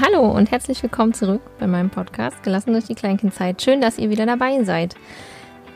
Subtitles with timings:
[0.00, 3.60] Hallo und herzlich willkommen zurück bei meinem Podcast Gelassen durch die Kleinkindzeit.
[3.60, 4.94] Schön, dass ihr wieder dabei seid.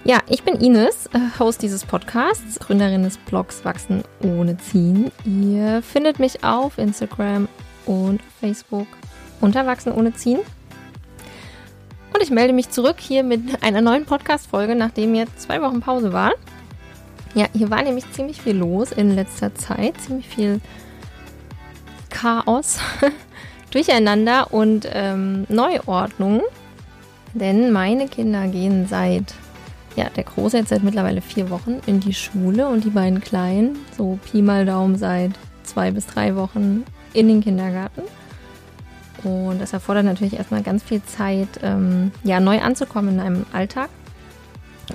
[0.05, 5.13] Ja, ich bin Ines, äh, Host dieses Podcasts, Gründerin des Blogs Wachsen ohne Ziehen.
[5.25, 7.47] Ihr findet mich auf Instagram
[7.85, 8.87] und Facebook
[9.43, 10.41] unter Wachsen ohne Ziehen.
[12.15, 16.15] Und ich melde mich zurück hier mit einer neuen Podcast-Folge, nachdem jetzt zwei Wochen Pause
[16.15, 16.33] war.
[17.35, 20.61] Ja, hier war nämlich ziemlich viel los in letzter Zeit, ziemlich viel
[22.09, 22.79] Chaos.
[23.77, 26.41] Durcheinander und ähm, Neuordnung.
[27.35, 29.35] Denn meine Kinder gehen seit,
[29.97, 33.77] ja, der Große jetzt seit mittlerweile vier Wochen in die Schule und die beiden Kleinen,
[33.95, 38.01] so Pi mal Daumen, seit zwei bis drei Wochen in den Kindergarten.
[39.23, 43.91] Und das erfordert natürlich erstmal ganz viel Zeit, ähm, ja, neu anzukommen in einem Alltag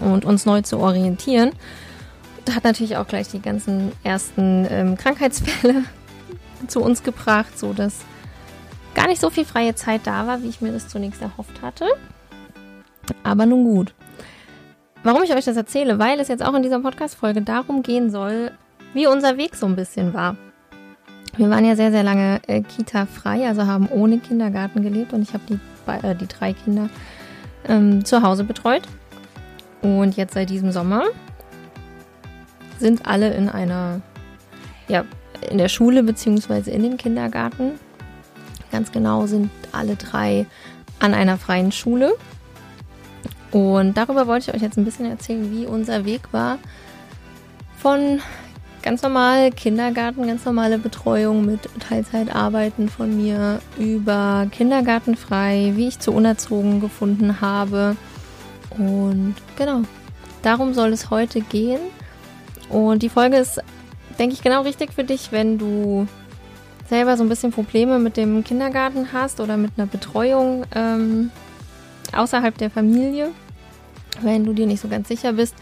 [0.03, 1.51] und uns neu zu orientieren.
[2.45, 5.83] Das hat natürlich auch gleich die ganzen ersten ähm, Krankheitsfälle
[6.67, 7.99] zu uns gebracht, so dass
[8.95, 11.87] gar nicht so viel freie Zeit da war, wie ich mir das zunächst erhofft hatte.
[13.23, 13.93] Aber nun gut.
[15.03, 15.97] Warum ich euch das erzähle?
[15.99, 18.51] Weil es jetzt auch in dieser Podcast-Folge darum gehen soll,
[18.93, 20.35] wie unser Weg so ein bisschen war.
[21.37, 25.33] Wir waren ja sehr, sehr lange äh, Kita-frei, also haben ohne Kindergarten gelebt und ich
[25.33, 25.59] habe die,
[26.07, 26.89] äh, die drei Kinder
[27.67, 28.83] ähm, zu Hause betreut.
[29.81, 31.05] Und jetzt seit diesem Sommer
[32.79, 34.01] sind alle in einer,
[34.87, 35.05] ja,
[35.49, 36.69] in der Schule bzw.
[36.69, 37.79] in dem Kindergarten
[38.71, 40.45] Ganz genau sind alle drei
[40.99, 42.13] an einer freien Schule.
[43.51, 46.57] Und darüber wollte ich euch jetzt ein bisschen erzählen, wie unser Weg war
[47.81, 48.21] von
[48.81, 56.11] ganz normal Kindergarten, ganz normale Betreuung mit Teilzeitarbeiten von mir über Kindergartenfrei, wie ich zu
[56.11, 57.95] unerzogen gefunden habe.
[58.77, 59.81] Und genau,
[60.41, 61.81] darum soll es heute gehen.
[62.69, 63.61] Und die Folge ist,
[64.17, 66.07] denke ich, genau richtig für dich, wenn du
[66.91, 71.31] selber so ein bisschen Probleme mit dem Kindergarten hast oder mit einer Betreuung ähm,
[72.13, 73.29] außerhalb der Familie,
[74.21, 75.55] wenn du dir nicht so ganz sicher bist,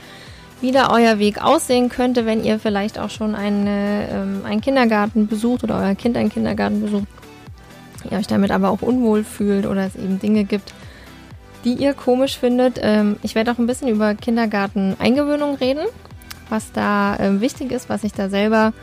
[0.60, 5.28] wie da euer Weg aussehen könnte, wenn ihr vielleicht auch schon eine, ähm, einen Kindergarten
[5.28, 7.08] besucht oder euer Kind einen Kindergarten besucht,
[8.10, 10.74] ihr euch damit aber auch unwohl fühlt oder es eben Dinge gibt,
[11.64, 12.80] die ihr komisch findet.
[12.82, 15.86] Ähm, ich werde auch ein bisschen über Kindergarten-Eingewöhnung reden,
[16.50, 18.74] was da ähm, wichtig ist, was ich da selber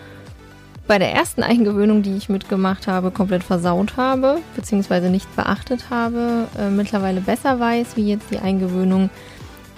[0.87, 6.49] bei der ersten Eingewöhnung, die ich mitgemacht habe, komplett versaut habe, beziehungsweise nicht beachtet habe,
[6.59, 9.11] äh, mittlerweile besser weiß, wie jetzt die Eingewöhnung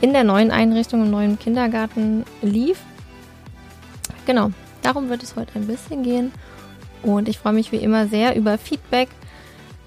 [0.01, 2.79] in der neuen Einrichtung im neuen Kindergarten lief.
[4.27, 4.51] Genau,
[4.83, 6.33] darum wird es heute ein bisschen gehen.
[7.03, 9.09] Und ich freue mich wie immer sehr über Feedback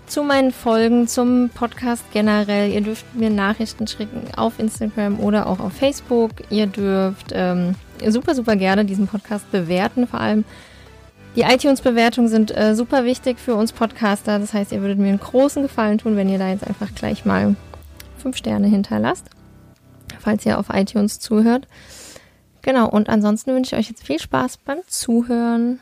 [0.08, 2.72] zu meinen Folgen, zum Podcast generell.
[2.72, 6.32] Ihr dürft mir Nachrichten schicken auf Instagram oder auch auf Facebook.
[6.50, 10.44] Ihr dürft ähm, super, super gerne diesen Podcast bewerten, vor allem
[11.36, 14.38] die iTunes-Bewertungen sind äh, super wichtig für uns Podcaster.
[14.38, 17.24] Das heißt, ihr würdet mir einen großen Gefallen tun, wenn ihr da jetzt einfach gleich
[17.24, 17.56] mal
[18.18, 19.30] fünf Sterne hinterlasst,
[20.20, 21.68] falls ihr auf iTunes zuhört.
[22.62, 25.80] Genau, und ansonsten wünsche ich euch jetzt viel Spaß beim Zuhören.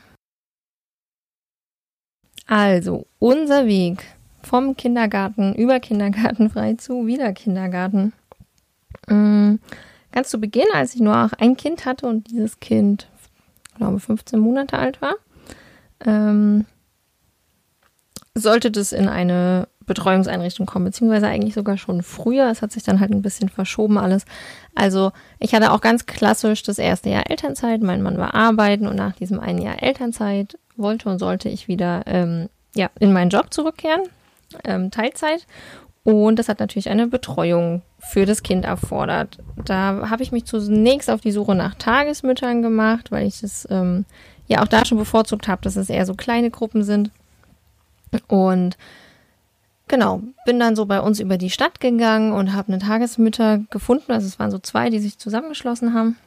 [2.45, 4.05] Also, unser Weg
[4.43, 8.13] vom Kindergarten über Kindergarten frei zu wieder Kindergarten.
[9.07, 9.59] Mhm.
[10.11, 13.07] Ganz zu Beginn, als ich nur auch ein Kind hatte und dieses Kind,
[13.77, 15.16] glaube 15 Monate alt war,
[16.05, 16.65] ähm,
[18.35, 22.49] sollte das in eine Betreuungseinrichtung kommen, beziehungsweise eigentlich sogar schon früher.
[22.49, 24.23] Es hat sich dann halt ein bisschen verschoben alles.
[24.75, 27.81] Also ich hatte auch ganz klassisch das erste Jahr Elternzeit.
[27.81, 32.03] Mein Mann war arbeiten und nach diesem einen Jahr Elternzeit wollte und sollte ich wieder
[32.05, 34.03] ähm, ja, in meinen Job zurückkehren,
[34.63, 35.47] ähm, Teilzeit.
[36.03, 39.39] Und das hat natürlich eine Betreuung für das Kind erfordert.
[39.66, 44.05] Da habe ich mich zunächst auf die Suche nach Tagesmüttern gemacht, weil ich das ähm,
[44.49, 47.11] ja auch da schon bevorzugt habe, dass es eher so kleine Gruppen sind.
[48.27, 48.77] Und
[49.87, 54.11] genau, bin dann so bei uns über die Stadt gegangen und habe eine Tagesmütter gefunden.
[54.11, 56.17] Also es waren so zwei, die sich zusammengeschlossen haben.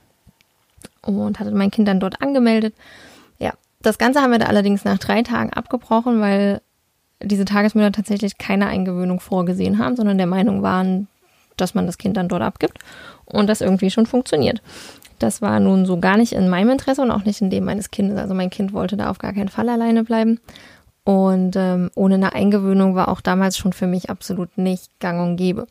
[1.02, 2.74] Und hatte mein Kind dann dort angemeldet.
[3.38, 6.62] Ja, das Ganze haben wir da allerdings nach drei Tagen abgebrochen, weil
[7.20, 11.08] diese Tagesmütter tatsächlich keine Eingewöhnung vorgesehen haben, sondern der Meinung waren,
[11.56, 12.78] dass man das Kind dann dort abgibt
[13.32, 14.62] und das irgendwie schon funktioniert.
[15.18, 17.90] Das war nun so gar nicht in meinem Interesse und auch nicht in dem meines
[17.90, 18.18] Kindes.
[18.18, 20.40] Also mein Kind wollte da auf gar keinen Fall alleine bleiben.
[21.04, 25.36] Und ähm, ohne eine Eingewöhnung war auch damals schon für mich absolut nicht gang und
[25.36, 25.66] gäbe.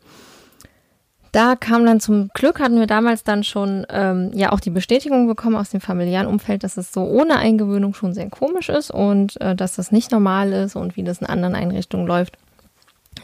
[1.31, 5.27] Da kam dann zum Glück, hatten wir damals dann schon ähm, ja auch die Bestätigung
[5.27, 9.39] bekommen aus dem familiären Umfeld, dass es so ohne Eingewöhnung schon sehr komisch ist und
[9.39, 12.37] äh, dass das nicht normal ist und wie das in anderen Einrichtungen läuft.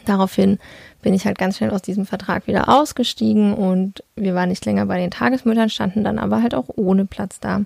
[0.04, 0.58] Daraufhin
[1.02, 4.86] bin ich halt ganz schnell aus diesem Vertrag wieder ausgestiegen und wir waren nicht länger
[4.86, 7.62] bei den Tagesmüttern, standen dann aber halt auch ohne Platz da.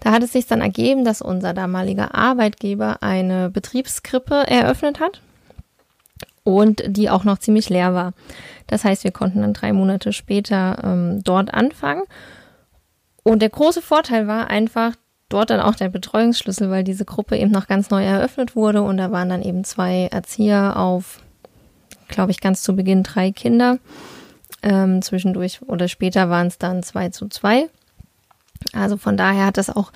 [0.00, 5.20] Da hat es sich dann ergeben, dass unser damaliger Arbeitgeber eine Betriebskrippe eröffnet hat.
[6.44, 8.12] und die auch noch ziemlich leer war.
[8.66, 12.02] Das heißt, wir konnten dann drei Monate später ähm, dort anfangen.
[13.22, 14.92] Und der große Vorteil war einfach
[15.30, 18.98] dort dann auch der Betreuungsschlüssel, weil diese Gruppe eben noch ganz neu eröffnet wurde und
[18.98, 21.20] da waren dann eben zwei Erzieher auf,
[22.08, 23.78] glaube ich, ganz zu Beginn drei Kinder.
[24.62, 27.68] Ähm, zwischendurch oder später waren es dann zwei zu zwei.
[28.72, 29.92] Also von daher hat das auch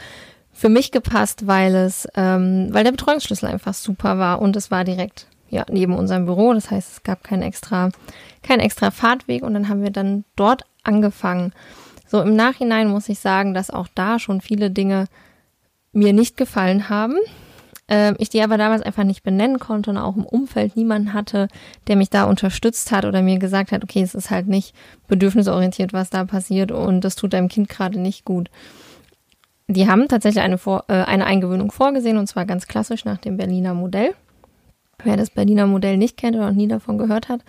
[0.53, 4.85] für mich gepasst, weil es, ähm, weil der Betreuungsschlüssel einfach super war und es war
[4.85, 6.53] direkt ja neben unserem Büro.
[6.53, 7.91] Das heißt, es gab keinen extra,
[8.43, 11.53] keinen extra Fahrtweg und dann haben wir dann dort angefangen.
[12.07, 15.07] So im Nachhinein muss ich sagen, dass auch da schon viele Dinge
[15.93, 17.17] mir nicht gefallen haben.
[17.89, 21.49] Ähm, ich die aber damals einfach nicht benennen konnte und auch im Umfeld niemanden hatte,
[21.87, 24.75] der mich da unterstützt hat oder mir gesagt hat, okay, es ist halt nicht
[25.09, 28.51] bedürfnisorientiert, was da passiert und das tut deinem Kind gerade nicht gut.
[29.69, 33.37] Die haben tatsächlich eine, Vor äh, eine Eingewöhnung vorgesehen und zwar ganz klassisch nach dem
[33.37, 34.15] Berliner Modell.
[35.05, 37.43] Wer das Berliner Modell nicht kennt oder noch nie davon gehört hat,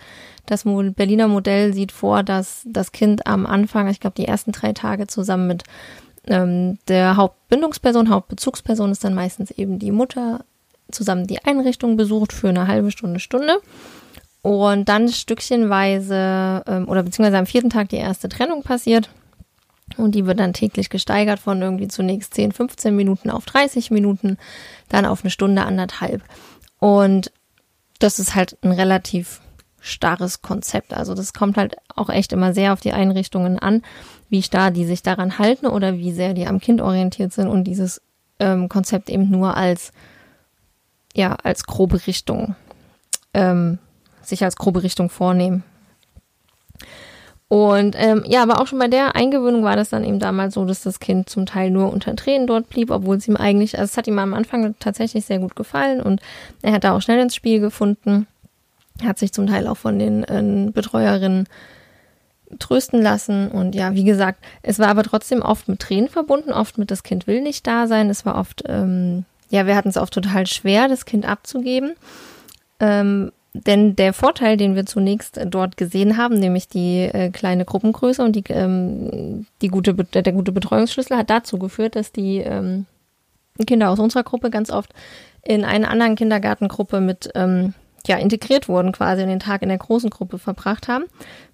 [0.46, 4.72] das Berliner Modell sieht vor, dass das Kind am Anfang, ich glaube, die ersten drei
[4.72, 5.64] Tage zusammen mit
[6.26, 10.44] ähm, der Hauptbindungsperson, Hauptbezugsperson ist dann meistens eben die Mutter,
[10.90, 13.60] zusammen die Einrichtung besucht für eine halbe Stunde, Stunde.
[14.42, 19.10] Und dann stückchenweise ähm, oder beziehungsweise am vierten Tag die erste Trennung passiert.
[19.96, 24.38] Und die wird dann täglich gesteigert von irgendwie zunächst 10, 15 Minuten auf 30 Minuten,
[24.88, 26.22] dann auf eine Stunde, anderthalb.
[26.78, 27.32] Und
[27.98, 29.40] das ist halt ein relativ
[29.80, 30.94] starres Konzept.
[30.94, 33.82] Also das kommt halt auch echt immer sehr auf die Einrichtungen an,
[34.30, 37.64] wie starr die sich daran halten oder wie sehr die am Kind orientiert sind und
[37.64, 38.00] dieses
[38.38, 39.92] ähm, Konzept eben nur als
[41.14, 42.54] ja als grobe Richtung
[43.34, 43.78] ähm,
[44.22, 45.64] sich als grobe Richtung vornehmen.
[47.48, 50.64] Und ähm, ja, aber auch schon bei der Eingewöhnung war das dann eben damals so,
[50.64, 53.90] dass das Kind zum Teil nur unter Tränen dort blieb, obwohl es ihm eigentlich, also
[53.90, 56.20] es hat ihm am Anfang tatsächlich sehr gut gefallen und
[56.62, 58.28] er hat da auch schnell ins Spiel gefunden,
[59.04, 61.48] hat sich zum Teil auch von den äh, Betreuerinnen
[62.58, 63.48] trösten lassen.
[63.48, 67.02] Und ja, wie gesagt, es war aber trotzdem oft mit Tränen verbunden, oft mit das
[67.02, 70.46] Kind will nicht da sein, es war oft, ähm, ja, wir hatten es oft total
[70.46, 71.94] schwer, das Kind abzugeben.
[72.80, 78.22] Ähm, denn der Vorteil, den wir zunächst dort gesehen haben, nämlich die äh, kleine Gruppengröße
[78.22, 82.86] und die, ähm, die gute, der gute Betreuungsschlüssel, hat dazu geführt, dass die ähm,
[83.66, 84.92] Kinder aus unserer Gruppe ganz oft
[85.42, 87.74] in eine anderen Kindergartengruppe mit ähm,
[88.06, 91.04] ja, integriert wurden, quasi den Tag in der großen Gruppe verbracht haben,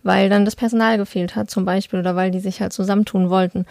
[0.03, 3.67] weil dann das Personal gefehlt hat zum Beispiel oder weil die sich halt zusammentun wollten.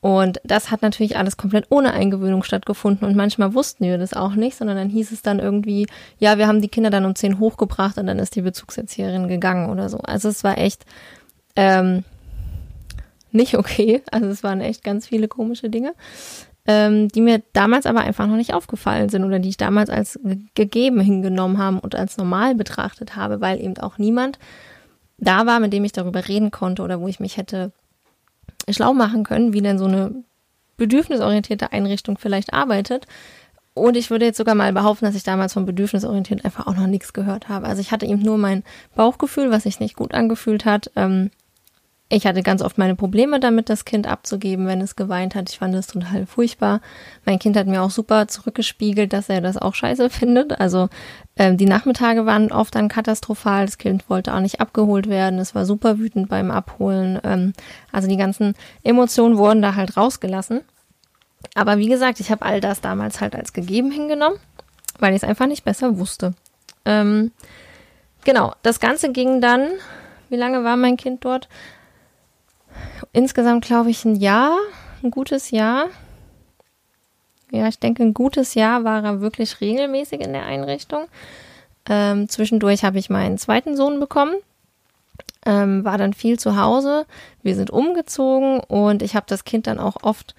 [0.00, 4.34] Und das hat natürlich alles komplett ohne Eingewöhnung stattgefunden und manchmal wussten wir das auch
[4.34, 5.88] nicht, sondern dann hieß es dann irgendwie,
[6.18, 9.70] ja, wir haben die Kinder dann um zehn hochgebracht und dann ist die Bezugserzieherin gegangen
[9.70, 9.98] oder so.
[9.98, 10.84] Also es war echt
[11.56, 12.04] ähm,
[13.32, 14.02] nicht okay.
[14.12, 15.94] Also es waren echt ganz viele komische Dinge,
[16.68, 20.20] ähm, die mir damals aber einfach noch nicht aufgefallen sind oder die ich damals als
[20.54, 24.38] gegeben hingenommen haben und als normal betrachtet habe, weil eben auch niemand
[25.16, 27.72] da war, mit dem ich darüber reden konnte oder wo ich mich hätte
[28.68, 30.14] schlau machen können, wie denn so eine
[30.76, 33.06] bedürfnisorientierte Einrichtung vielleicht arbeitet.
[33.72, 36.86] Und ich würde jetzt sogar mal behaupten, dass ich damals von bedürfnisorientiert einfach auch noch
[36.86, 37.66] nichts gehört habe.
[37.66, 38.62] Also ich hatte eben nur mein
[38.94, 40.90] Bauchgefühl, was sich nicht gut angefühlt hat.
[40.96, 41.30] Ähm,
[42.10, 45.50] ich hatte ganz oft meine Probleme damit, das Kind abzugeben, wenn es geweint hat.
[45.50, 46.80] Ich fand es total furchtbar.
[47.26, 50.58] Mein Kind hat mir auch super zurückgespiegelt, dass er das auch scheiße findet.
[50.58, 50.88] Also
[51.36, 53.66] ähm, die Nachmittage waren oft dann katastrophal.
[53.66, 55.38] Das Kind wollte auch nicht abgeholt werden.
[55.38, 57.20] Es war super wütend beim Abholen.
[57.24, 57.52] Ähm,
[57.92, 60.62] also die ganzen Emotionen wurden da halt rausgelassen.
[61.54, 64.38] Aber wie gesagt, ich habe all das damals halt als gegeben hingenommen,
[64.98, 66.32] weil ich es einfach nicht besser wusste.
[66.86, 67.32] Ähm,
[68.24, 69.68] genau, das Ganze ging dann,
[70.30, 71.48] wie lange war mein Kind dort?
[73.12, 74.56] Insgesamt, glaube ich, ein Jahr,
[75.02, 75.86] ein gutes Jahr.
[77.50, 81.06] Ja, ich denke, ein gutes Jahr war er wirklich regelmäßig in der Einrichtung.
[81.88, 84.34] Ähm, zwischendurch habe ich meinen zweiten Sohn bekommen,
[85.46, 87.06] ähm, war dann viel zu Hause.
[87.42, 90.34] Wir sind umgezogen und ich habe das Kind dann auch oft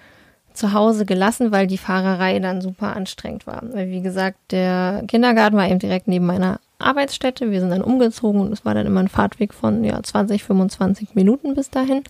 [0.52, 3.62] zu Hause gelassen, weil die Fahrerei dann super anstrengend war.
[3.72, 7.50] Weil, wie gesagt, der Kindergarten war eben direkt neben meiner Arbeitsstätte.
[7.50, 11.14] Wir sind dann umgezogen und es war dann immer ein Fahrtweg von ja, 20, 25
[11.14, 12.04] Minuten bis dahin.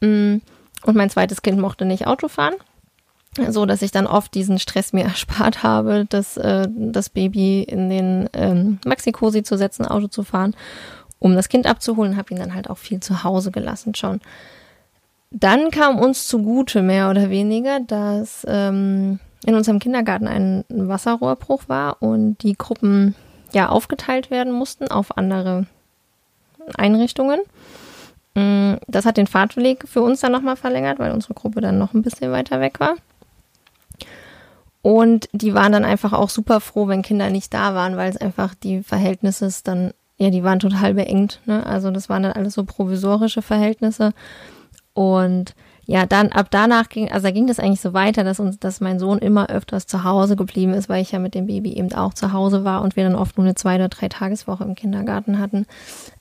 [0.00, 0.38] Mm,
[0.84, 2.54] und mein zweites Kind mochte nicht Auto fahren.
[3.48, 7.88] So dass ich dann oft diesen Stress mir erspart habe, das, äh, das Baby in
[7.88, 10.54] den ähm, Maxi-Cosi zu setzen, Auto zu fahren,
[11.18, 14.20] um das Kind abzuholen, habe ihn dann halt auch viel zu Hause gelassen schon.
[15.30, 22.02] Dann kam uns zugute, mehr oder weniger, dass ähm, in unserem Kindergarten ein Wasserrohrbruch war
[22.02, 23.14] und die Gruppen
[23.54, 25.66] ja aufgeteilt werden mussten auf andere
[26.76, 27.40] Einrichtungen.
[28.34, 31.94] Mm, das hat den Fahrtweg für uns dann nochmal verlängert, weil unsere Gruppe dann noch
[31.94, 32.94] ein bisschen weiter weg war.
[34.82, 38.16] Und die waren dann einfach auch super froh, wenn Kinder nicht da waren, weil es
[38.16, 39.92] einfach die Verhältnisse dann
[40.22, 41.40] ja, die waren total beengt.
[41.46, 41.66] Ne?
[41.66, 44.12] Also das waren dann alles so provisorische Verhältnisse.
[44.94, 45.54] Und
[45.86, 48.80] ja, dann ab danach ging, also da ging das eigentlich so weiter, dass uns, dass
[48.80, 51.92] mein Sohn immer öfters zu Hause geblieben ist, weil ich ja mit dem Baby eben
[51.92, 54.76] auch zu Hause war und wir dann oft nur eine zwei oder drei Tageswoche im
[54.76, 55.66] Kindergarten hatten.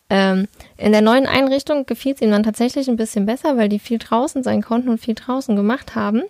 [0.09, 3.79] Ähm, in der neuen Einrichtung gefiel es ihm dann tatsächlich ein bisschen besser, weil die
[3.79, 6.23] viel draußen sein konnten und viel draußen gemacht haben.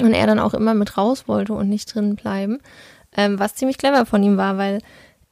[0.00, 2.60] Und er dann auch immer mit raus wollte und nicht drinnen bleiben.
[3.16, 4.80] Ähm, was ziemlich clever von ihm war, weil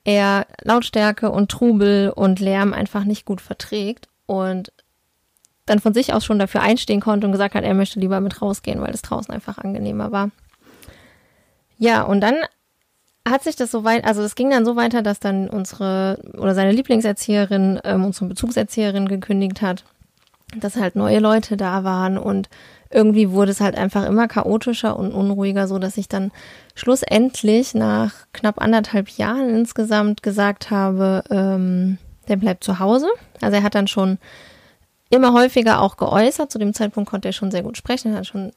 [0.02, 4.72] er Lautstärke und Trubel und Lärm einfach nicht gut verträgt und
[5.68, 8.40] dann von sich aus schon dafür einstehen konnte und gesagt hat, er möchte lieber mit
[8.40, 10.30] rausgehen, weil es draußen einfach angenehmer war.
[11.78, 12.36] Ja, und dann
[13.28, 16.54] hat sich das so weit, also es ging dann so weiter, dass dann unsere oder
[16.54, 19.84] seine Lieblingserzieherin, ähm, unsere Bezugserzieherin gekündigt hat,
[20.56, 22.48] dass halt neue Leute da waren und
[22.90, 26.32] irgendwie wurde es halt einfach immer chaotischer und unruhiger, so dass ich dann
[26.74, 31.98] schlussendlich nach knapp anderthalb Jahren insgesamt gesagt habe, ähm,
[32.28, 33.08] der bleibt zu Hause.
[33.42, 34.18] Also er hat dann schon
[35.10, 36.50] immer häufiger auch geäußert.
[36.50, 38.12] Zu dem Zeitpunkt konnte er schon sehr gut sprechen.
[38.12, 38.52] Er hat schon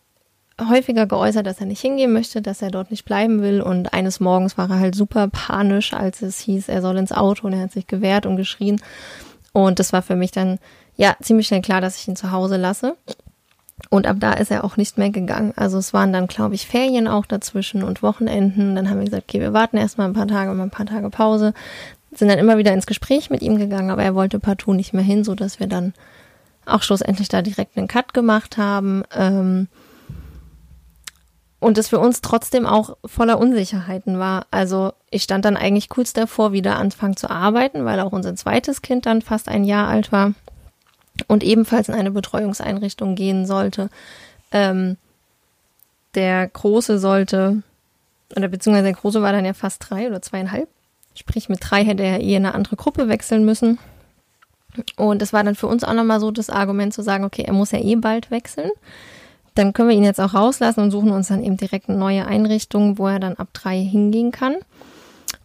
[0.70, 3.62] häufiger geäußert, dass er nicht hingehen möchte, dass er dort nicht bleiben will.
[3.62, 7.48] Und eines Morgens war er halt super panisch, als es hieß, er soll ins Auto
[7.48, 8.82] und er hat sich gewehrt und geschrien.
[9.54, 10.60] Und das war für mich dann
[10.96, 12.96] ja ziemlich schnell klar, dass ich ihn zu Hause lasse.
[13.90, 15.54] Und ab da ist er auch nicht mehr gegangen.
[15.56, 18.76] Also es waren dann, glaube ich, Ferien auch dazwischen und Wochenenden.
[18.76, 21.10] Dann haben wir gesagt, okay, wir warten erstmal ein paar Tage, mal ein paar Tage
[21.10, 21.54] Pause.
[22.14, 25.04] Sind dann immer wieder ins Gespräch mit ihm gegangen, aber er wollte partout nicht mehr
[25.04, 25.94] hin, so dass wir dann
[26.66, 29.04] auch schlussendlich da direkt einen Cut gemacht haben.
[29.14, 29.68] Ähm,
[31.60, 34.48] und es für uns trotzdem auch voller Unsicherheiten war.
[34.50, 38.82] Also ich stand dann eigentlich kurz davor, wieder anfangen zu arbeiten, weil auch unser zweites
[38.82, 40.34] Kind dann fast ein Jahr alt war
[41.28, 43.90] und ebenfalls in eine Betreuungseinrichtung gehen sollte.
[44.52, 44.98] Ähm,
[46.16, 47.62] der Große sollte,
[48.36, 50.68] oder beziehungsweise der Große war dann ja fast drei oder zweieinhalb.
[51.14, 53.78] Sprich, mit drei hätte er eh in eine andere Gruppe wechseln müssen.
[54.96, 57.54] Und das war dann für uns auch nochmal so das Argument zu sagen, okay, er
[57.54, 58.72] muss ja eh bald wechseln.
[59.56, 62.26] Dann können wir ihn jetzt auch rauslassen und suchen uns dann eben direkt eine neue
[62.26, 64.56] Einrichtung, wo er dann ab drei hingehen kann.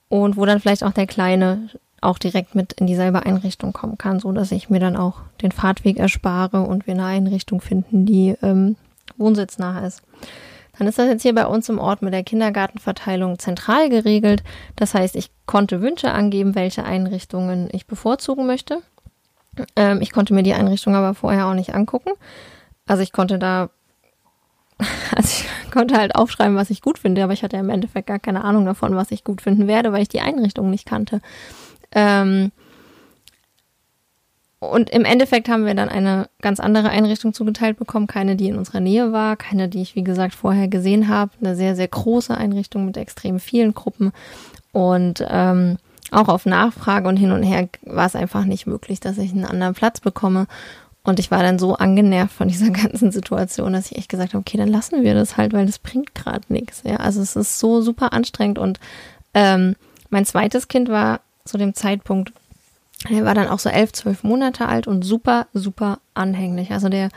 [0.09, 1.69] Und wo dann vielleicht auch der Kleine
[2.01, 5.51] auch direkt mit in dieselbe Einrichtung kommen kann, so dass ich mir dann auch den
[5.51, 8.77] Fahrtweg erspare und wir eine Einrichtung finden, die ähm,
[9.17, 10.03] wohnsitznah ist.
[10.79, 14.43] Dann ist das jetzt hier bei uns im Ort mit der Kindergartenverteilung zentral geregelt.
[14.77, 18.83] Das heißt, ich konnte Wünsche angeben, welche Einrichtungen ich bevorzugen möchte.
[19.75, 22.11] Ähm, ich konnte mir die Einrichtung aber vorher auch nicht angucken.
[22.87, 23.71] Also ich konnte da,
[25.17, 28.19] also ich konnte halt aufschreiben, was ich gut finde, aber ich hatte im Endeffekt gar
[28.19, 31.21] keine Ahnung davon, was ich gut finden werde, weil ich die Einrichtung nicht kannte.
[31.93, 32.53] Ähm,
[34.59, 38.57] und im Endeffekt haben wir dann eine ganz andere Einrichtung zugeteilt bekommen, keine, die in
[38.57, 41.33] unserer Nähe war, keine, die ich, wie gesagt, vorher gesehen habe.
[41.41, 44.13] Eine sehr, sehr große Einrichtung mit extrem vielen Gruppen.
[44.73, 45.77] Und ähm,
[46.13, 49.45] auch auf Nachfrage und hin und her war es einfach nicht möglich, dass ich einen
[49.45, 50.47] anderen Platz bekomme.
[51.03, 54.41] Und ich war dann so angenervt von dieser ganzen Situation, dass ich echt gesagt habe,
[54.41, 56.83] okay, dann lassen wir das halt, weil das bringt gerade nichts.
[56.85, 58.59] Ja, also es ist so super anstrengend.
[58.59, 58.81] Und
[59.35, 59.77] ähm,
[60.11, 62.33] mein zweites Kind war zu dem Zeitpunkt,
[63.09, 66.73] er war dann auch so elf, zwölf Monate alt und super, super anhänglich.
[66.73, 67.11] Also der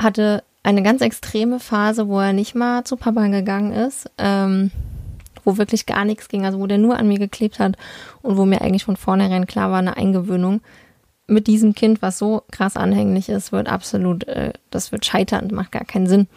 [0.00, 4.10] hatte eine ganz extreme Phase, wo er nicht mal zu Papa gegangen ist.
[4.18, 4.70] Ähm,
[5.46, 7.76] wo wirklich gar nichts ging, also wo der nur an mir geklebt hat
[8.20, 10.60] und wo mir eigentlich von vornherein klar war, eine Eingewöhnung
[11.26, 15.72] mit diesem Kind, was so krass anhänglich ist, wird absolut, äh, das wird scheitern, macht
[15.72, 16.28] gar keinen Sinn.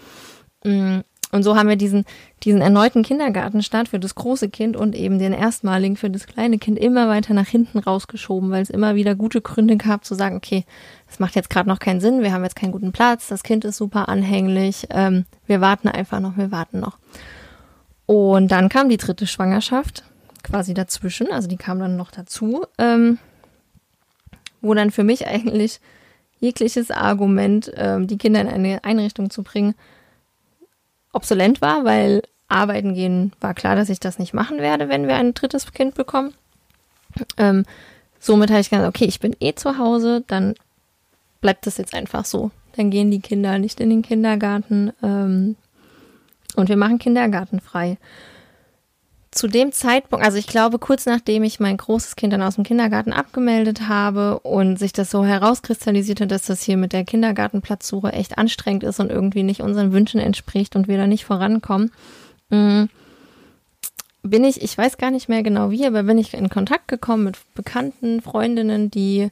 [0.63, 0.99] Mm,
[1.31, 2.05] und so haben wir diesen,
[2.43, 6.79] diesen erneuten Kindergartenstart für das große Kind und eben den erstmaligen für das kleine Kind
[6.79, 10.65] immer weiter nach hinten rausgeschoben, weil es immer wieder gute Gründe gab zu sagen, okay,
[11.07, 13.63] das macht jetzt gerade noch keinen Sinn, wir haben jetzt keinen guten Platz, das Kind
[13.63, 16.97] ist super anhänglich, ähm, wir warten einfach noch, wir warten noch.
[18.09, 20.01] Und dann kam die dritte Schwangerschaft
[20.41, 23.19] quasi dazwischen, also die kam dann noch dazu, ähm,
[24.61, 25.79] wo dann für mich eigentlich
[26.39, 29.75] jegliches Argument, ähm, die Kinder in eine Einrichtung zu bringen,
[31.13, 35.13] obsolent war, weil arbeiten gehen war klar, dass ich das nicht machen werde, wenn wir
[35.13, 36.33] ein drittes Kind bekommen.
[37.37, 37.63] Ähm,
[38.19, 40.55] somit habe ich gesagt, okay, ich bin eh zu Hause, dann
[41.41, 42.49] bleibt das jetzt einfach so.
[42.75, 44.93] Dann gehen die Kinder nicht in den Kindergarten.
[45.03, 45.57] Ähm,
[46.55, 47.97] und wir machen Kindergarten frei.
[49.31, 52.63] Zu dem Zeitpunkt, also ich glaube, kurz nachdem ich mein großes Kind dann aus dem
[52.63, 58.39] Kindergarten abgemeldet habe und sich das so herauskristallisierte, dass das hier mit der Kindergartenplatzsuche echt
[58.39, 61.91] anstrengend ist und irgendwie nicht unseren Wünschen entspricht und wir da nicht vorankommen,
[62.49, 62.85] mm,
[64.23, 67.25] bin ich, ich weiß gar nicht mehr genau wie, aber bin ich in Kontakt gekommen
[67.25, 69.29] mit bekannten Freundinnen, die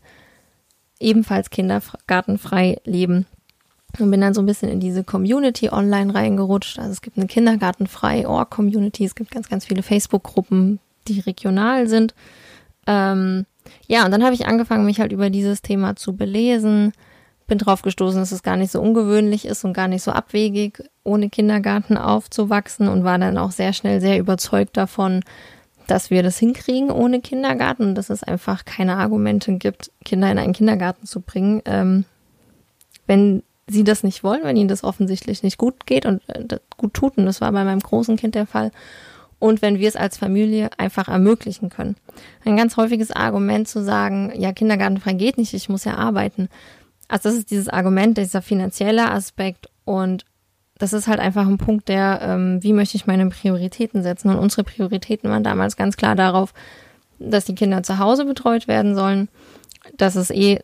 [1.00, 3.25] ebenfalls kindergartenfrei leben
[4.00, 6.80] und bin dann so ein bisschen in diese Community online reingerutscht.
[6.80, 11.88] Also es gibt eine Kindergartenfrei Org Community, es gibt ganz, ganz viele Facebook-Gruppen, die regional
[11.88, 12.13] sind.
[12.86, 13.46] Ähm,
[13.88, 16.94] ja, und dann habe ich angefangen, mich halt über dieses Thema zu belesen.
[17.48, 20.84] Bin drauf gestoßen, dass es gar nicht so ungewöhnlich ist und gar nicht so abwegig,
[21.04, 25.22] ohne Kindergarten aufzuwachsen und war dann auch sehr schnell sehr überzeugt davon,
[25.88, 30.38] dass wir das hinkriegen ohne Kindergarten und dass es einfach keine Argumente gibt, Kinder in
[30.38, 32.04] einen Kindergarten zu bringen, ähm,
[33.08, 36.93] wenn sie das nicht wollen, wenn ihnen das offensichtlich nicht gut geht und äh, gut
[36.93, 37.17] tut.
[37.17, 38.71] Und das war bei meinem großen Kind der Fall.
[39.39, 41.95] Und wenn wir es als Familie einfach ermöglichen können.
[42.43, 46.50] Ein ganz häufiges Argument zu sagen, ja, kindergartenfrei geht nicht, ich muss ja arbeiten.
[47.07, 50.25] Also das ist dieses Argument, dieser finanzielle Aspekt und
[50.79, 54.29] das ist halt einfach ein Punkt, der, ähm, wie möchte ich meine Prioritäten setzen?
[54.29, 56.53] Und unsere Prioritäten waren damals ganz klar darauf,
[57.19, 59.27] dass die Kinder zu Hause betreut werden sollen,
[59.97, 60.59] dass es eh,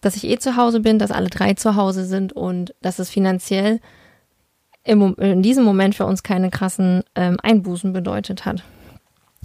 [0.00, 3.10] dass ich eh zu Hause bin, dass alle drei zu Hause sind und dass es
[3.10, 3.80] finanziell
[4.84, 8.62] im, in diesem Moment für uns keine krassen ähm, Einbußen bedeutet hat.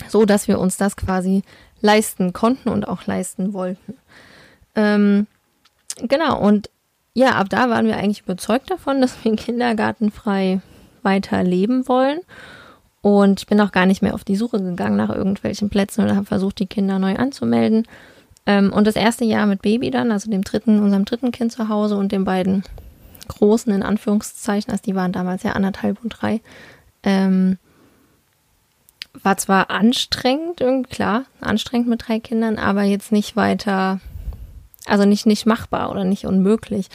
[0.08, 1.44] So dass wir uns das quasi
[1.82, 3.96] leisten konnten und auch leisten wollten.
[4.76, 5.28] Ähm,
[6.02, 6.70] genau, und
[7.14, 10.62] ja, ab da waren wir eigentlich überzeugt davon, dass wir kindergartenfrei
[11.04, 12.20] weiter leben wollen.
[13.02, 16.16] Und ich bin auch gar nicht mehr auf die Suche gegangen nach irgendwelchen Plätzen oder
[16.16, 17.86] habe versucht, die Kinder neu anzumelden.
[18.46, 21.70] Ähm, und das erste Jahr mit Baby dann, also dem dritten, unserem dritten Kind zu
[21.70, 22.64] Hause und den beiden
[23.28, 26.42] großen, in Anführungszeichen, also die waren damals ja anderthalb und drei,
[27.04, 27.58] ähm,
[29.22, 34.00] war zwar anstrengend, klar, anstrengend mit drei Kindern, aber jetzt nicht weiter
[34.86, 36.88] also nicht, nicht machbar oder nicht unmöglich.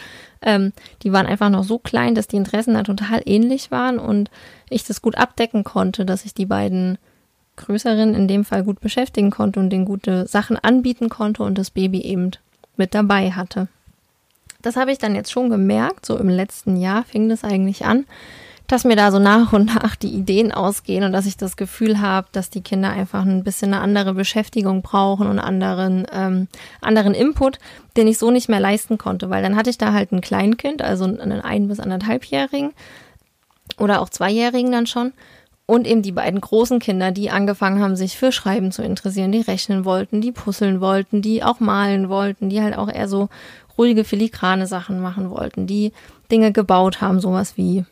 [0.43, 4.31] Ähm, die waren einfach noch so klein, dass die Interessen da total ähnlich waren und
[4.69, 6.99] ich das gut abdecken konnte, dass ich die beiden
[7.58, 11.70] Größeren in dem Fall gut beschäftigen konnte und denen gute Sachen anbieten konnte und das
[11.70, 12.30] Baby eben
[12.76, 13.68] mit dabei hatte.
[14.62, 18.06] Das habe ich dann jetzt schon gemerkt, so im letzten Jahr fing das eigentlich an,
[18.66, 22.00] dass mir da so nach und nach die Ideen ausgehen und dass ich das Gefühl
[22.00, 26.48] habe, dass die Kinder einfach ein bisschen eine andere Beschäftigung brauchen und anderen, ähm,
[26.80, 27.58] anderen Input,
[27.97, 30.82] den ich so nicht mehr leisten konnte, weil dann hatte ich da halt ein Kleinkind,
[30.82, 32.73] also einen ein- bis anderthalbjährigen
[33.78, 35.12] oder auch zweijährigen dann schon
[35.69, 39.43] und eben die beiden großen Kinder, die angefangen haben, sich für Schreiben zu interessieren, die
[39.43, 43.28] rechnen wollten, die puzzeln wollten, die auch malen wollten, die halt auch eher so
[43.76, 45.93] ruhige, filigrane Sachen machen wollten, die
[46.33, 47.85] Dinge gebaut haben, sowas wie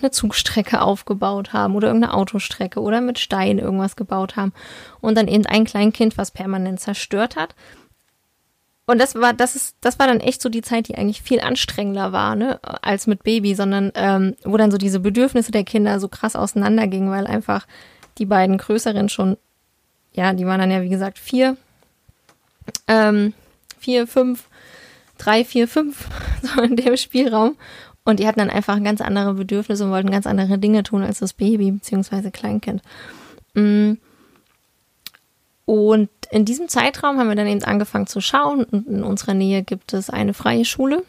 [0.00, 4.52] eine Zugstrecke aufgebaut haben oder irgendeine Autostrecke oder mit Stein irgendwas gebaut haben
[5.00, 7.56] und dann eben ein Kleinkind, was permanent zerstört hat.
[8.86, 11.40] Und das war, das ist, das war dann echt so die Zeit, die eigentlich viel
[11.40, 15.98] anstrengender war, ne, als mit Baby, sondern ähm, wo dann so diese Bedürfnisse der Kinder
[16.00, 17.66] so krass auseinandergingen, weil einfach
[18.18, 19.38] die beiden Größeren schon,
[20.12, 21.56] ja, die waren dann ja wie gesagt vier,
[22.86, 23.32] ähm,
[23.78, 24.48] vier, fünf,
[25.16, 26.08] drei, vier, fünf,
[26.42, 27.56] so in dem Spielraum.
[28.04, 31.20] Und die hatten dann einfach ganz andere Bedürfnisse und wollten ganz andere Dinge tun als
[31.20, 32.30] das Baby bzw.
[32.30, 32.82] Kleinkind.
[33.54, 33.94] Mm.
[35.66, 38.64] Und in diesem Zeitraum haben wir dann eben angefangen zu schauen.
[38.64, 41.02] Und in unserer Nähe gibt es eine freie Schule.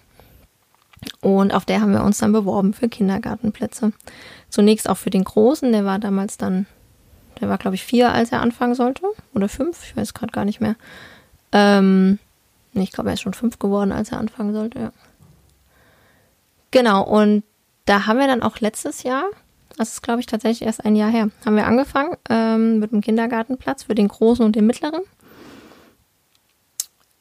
[1.21, 3.91] Und auf der haben wir uns dann beworben für Kindergartenplätze.
[4.49, 6.65] Zunächst auch für den Großen, der war damals dann,
[7.41, 9.03] der war glaube ich vier, als er anfangen sollte.
[9.33, 10.75] Oder fünf, ich weiß gerade gar nicht mehr.
[11.51, 12.19] Ähm,
[12.73, 14.91] ich glaube, er ist schon fünf geworden, als er anfangen sollte, ja.
[16.71, 17.43] Genau, und
[17.85, 19.23] da haben wir dann auch letztes Jahr,
[19.77, 23.01] das ist glaube ich tatsächlich erst ein Jahr her, haben wir angefangen ähm, mit dem
[23.01, 25.01] Kindergartenplatz für den Großen und den Mittleren.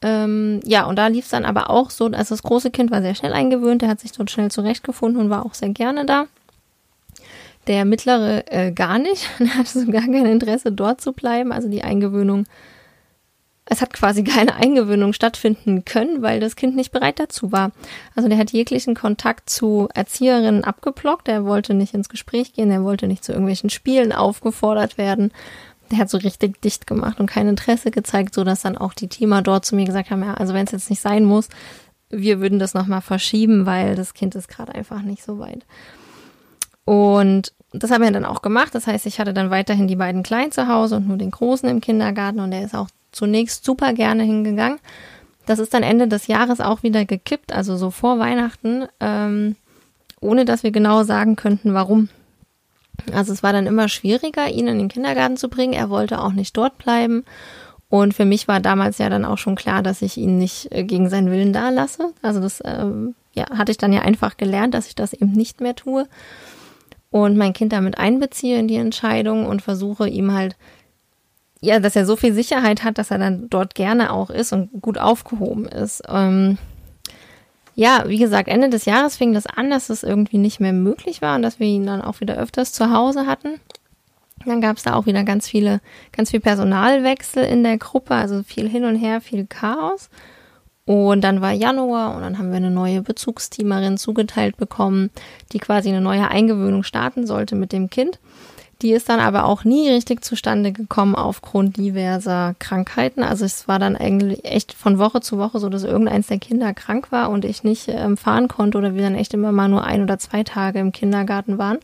[0.01, 3.01] Ähm, ja, und da lief es dann aber auch so, also das große Kind war
[3.01, 6.27] sehr schnell eingewöhnt, der hat sich dort schnell zurechtgefunden und war auch sehr gerne da.
[7.67, 11.69] Der mittlere äh, gar nicht, der hatte so gar kein Interesse dort zu bleiben, also
[11.69, 12.45] die Eingewöhnung
[13.65, 17.71] es hat quasi keine Eingewöhnung stattfinden können, weil das Kind nicht bereit dazu war.
[18.15, 22.83] Also der hat jeglichen Kontakt zu Erzieherinnen abgeblockt, er wollte nicht ins Gespräch gehen, er
[22.83, 25.31] wollte nicht zu irgendwelchen Spielen aufgefordert werden.
[25.91, 29.07] Der hat so richtig dicht gemacht und kein Interesse gezeigt, so dass dann auch die
[29.07, 31.47] Thema dort zu mir gesagt haben, ja, also wenn es jetzt nicht sein muss,
[32.09, 35.65] wir würden das nochmal verschieben, weil das Kind ist gerade einfach nicht so weit.
[36.85, 38.73] Und das haben wir dann auch gemacht.
[38.73, 41.67] Das heißt, ich hatte dann weiterhin die beiden Kleinen zu Hause und nur den Großen
[41.67, 44.79] im Kindergarten und der ist auch zunächst super gerne hingegangen.
[45.45, 49.55] Das ist dann Ende des Jahres auch wieder gekippt, also so vor Weihnachten, ähm,
[50.19, 52.09] ohne dass wir genau sagen könnten, warum.
[53.13, 55.73] Also es war dann immer schwieriger, ihn in den Kindergarten zu bringen.
[55.73, 57.23] Er wollte auch nicht dort bleiben.
[57.89, 60.83] Und für mich war damals ja dann auch schon klar, dass ich ihn nicht äh,
[60.83, 62.13] gegen seinen Willen da lasse.
[62.21, 65.61] Also das ähm, ja, hatte ich dann ja einfach gelernt, dass ich das eben nicht
[65.61, 66.07] mehr tue.
[67.11, 70.55] Und mein Kind damit einbeziehe in die Entscheidung und versuche ihm halt
[71.65, 74.81] ja, dass er so viel Sicherheit hat, dass er dann dort gerne auch ist und
[74.81, 76.03] gut aufgehoben ist.
[76.07, 76.57] Ähm,
[77.73, 81.21] ja, wie gesagt, Ende des Jahres fing das an, dass es irgendwie nicht mehr möglich
[81.21, 83.59] war und dass wir ihn dann auch wieder öfters zu Hause hatten.
[84.45, 88.43] Dann gab es da auch wieder ganz viele, ganz viel Personalwechsel in der Gruppe, also
[88.43, 90.09] viel hin und her, viel Chaos.
[90.85, 95.09] Und dann war Januar und dann haben wir eine neue Bezugsteamerin zugeteilt bekommen,
[95.51, 98.19] die quasi eine neue Eingewöhnung starten sollte mit dem Kind.
[98.81, 103.23] Die ist dann aber auch nie richtig zustande gekommen aufgrund diverser Krankheiten.
[103.23, 106.73] Also es war dann eigentlich echt von Woche zu Woche so, dass irgendeins der Kinder
[106.73, 109.85] krank war und ich nicht ähm, fahren konnte oder wir dann echt immer mal nur
[109.85, 111.79] ein oder zwei Tage im Kindergarten waren.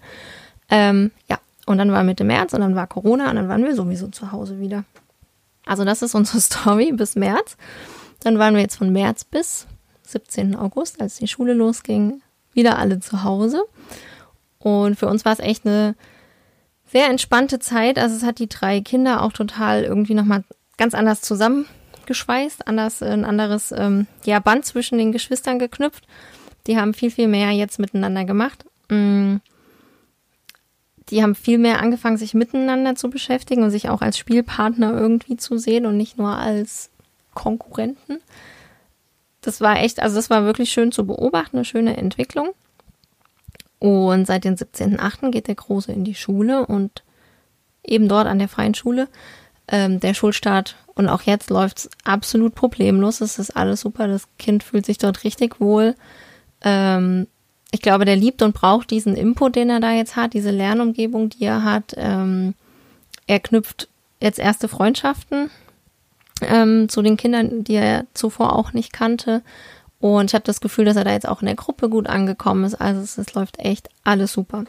[0.69, 3.75] Ähm, ja, und dann war Mitte März und dann war Corona und dann waren wir
[3.75, 4.84] sowieso zu Hause wieder.
[5.65, 7.56] Also das ist unsere Story bis März.
[8.19, 9.65] Dann waren wir jetzt von März bis
[10.04, 10.58] 17.
[10.58, 12.21] August, als die Schule losging,
[12.54, 13.63] wieder alle zu Hause.
[14.60, 15.95] Und für uns war es echt eine
[16.91, 17.97] sehr entspannte Zeit.
[17.97, 20.43] Also es hat die drei Kinder auch total irgendwie nochmal
[20.77, 26.06] ganz anders zusammengeschweißt, anders, ein anderes ähm, ja, Band zwischen den Geschwistern geknüpft.
[26.67, 28.65] Die haben viel, viel mehr jetzt miteinander gemacht.
[28.89, 29.38] Mm.
[31.10, 35.36] Die haben viel mehr angefangen, sich miteinander zu beschäftigen und sich auch als Spielpartner irgendwie
[35.36, 36.89] zu sehen und nicht nur als
[37.34, 38.19] Konkurrenten.
[39.41, 42.51] Das war echt, also das war wirklich schön zu beobachten, eine schöne Entwicklung.
[43.82, 45.32] Und seit dem 17.8.
[45.32, 47.02] geht der Große in die Schule und
[47.84, 49.08] eben dort an der freien Schule.
[49.67, 53.22] Ähm, der Schulstart und auch jetzt läuft es absolut problemlos.
[53.22, 54.08] Es ist alles super.
[54.08, 55.96] Das Kind fühlt sich dort richtig wohl.
[56.62, 57.26] Ähm,
[57.72, 61.30] ich glaube, der liebt und braucht diesen Input, den er da jetzt hat, diese Lernumgebung,
[61.30, 61.96] die er hat.
[61.98, 62.54] Ähm,
[63.26, 63.88] er knüpft
[64.20, 65.50] jetzt erste Freundschaften
[66.41, 69.41] ähm, zu den Kindern, die er zuvor auch nicht kannte.
[70.02, 72.64] Und ich habe das Gefühl, dass er da jetzt auch in der Gruppe gut angekommen
[72.64, 72.76] ist.
[72.76, 74.66] Also es, es läuft echt alles super.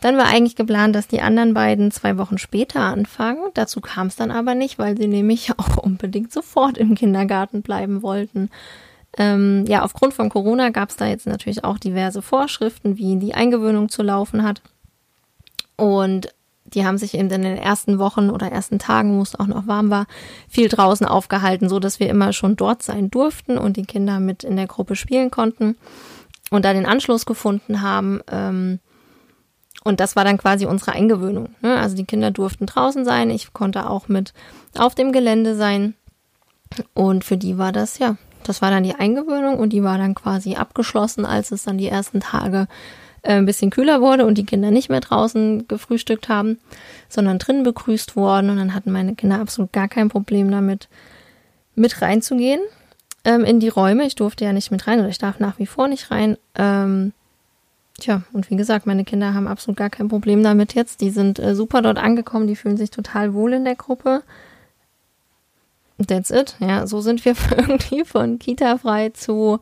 [0.00, 3.50] Dann war eigentlich geplant, dass die anderen beiden zwei Wochen später anfangen.
[3.54, 8.02] Dazu kam es dann aber nicht, weil sie nämlich auch unbedingt sofort im Kindergarten bleiben
[8.02, 8.50] wollten.
[9.18, 13.34] Ähm, ja, aufgrund von Corona gab es da jetzt natürlich auch diverse Vorschriften, wie die
[13.34, 14.62] Eingewöhnung zu laufen hat.
[15.76, 16.32] Und
[16.74, 19.66] die haben sich eben in den ersten Wochen oder ersten Tagen, wo es auch noch
[19.66, 20.06] warm war,
[20.48, 24.44] viel draußen aufgehalten, so dass wir immer schon dort sein durften und die Kinder mit
[24.44, 25.76] in der Gruppe spielen konnten
[26.50, 28.20] und da den Anschluss gefunden haben.
[28.30, 28.80] Ähm,
[29.84, 31.54] und das war dann quasi unsere Eingewöhnung.
[31.60, 31.76] Ne?
[31.76, 34.32] Also die Kinder durften draußen sein, ich konnte auch mit
[34.76, 35.94] auf dem Gelände sein.
[36.94, 40.14] Und für die war das, ja, das war dann die Eingewöhnung und die war dann
[40.14, 42.66] quasi abgeschlossen, als es dann die ersten Tage
[43.22, 46.58] äh, ein bisschen kühler wurde und die Kinder nicht mehr draußen gefrühstückt haben,
[47.08, 48.50] sondern drinnen begrüßt worden.
[48.50, 50.88] Und dann hatten meine Kinder absolut gar kein Problem damit,
[51.74, 52.60] mit reinzugehen
[53.24, 54.04] ähm, in die Räume.
[54.04, 56.36] Ich durfte ja nicht mit rein oder ich darf nach wie vor nicht rein.
[56.54, 57.12] Ähm,
[57.98, 61.00] tja, und wie gesagt, meine Kinder haben absolut gar kein Problem damit jetzt.
[61.00, 64.22] Die sind äh, super dort angekommen, die fühlen sich total wohl in der Gruppe.
[66.06, 66.56] That's it.
[66.58, 69.60] Ja, so sind wir irgendwie von Kita frei zu